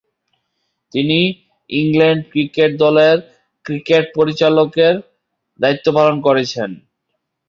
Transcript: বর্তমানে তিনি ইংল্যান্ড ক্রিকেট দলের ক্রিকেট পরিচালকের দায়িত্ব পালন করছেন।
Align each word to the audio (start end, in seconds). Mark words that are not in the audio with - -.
বর্তমানে 0.03 0.89
তিনি 0.91 1.19
ইংল্যান্ড 1.69 2.21
ক্রিকেট 2.31 2.71
দলের 2.83 3.17
ক্রিকেট 3.65 4.05
পরিচালকের 4.17 4.93
দায়িত্ব 5.59 5.87
পালন 5.97 6.15
করছেন। 6.25 6.69